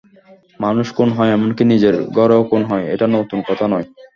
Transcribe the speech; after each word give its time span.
মানুষ 0.59 0.87
খুন 0.95 1.09
হয়, 1.11 1.33
এমনকি 1.33 1.63
নিজের 1.63 1.95
ঘরেও 2.17 2.41
খুন 2.43 2.61
হয়, 2.65 2.85
এটা 2.93 3.05
নতুন 3.15 3.39
কথা 3.47 3.65
নয়। 3.67 3.87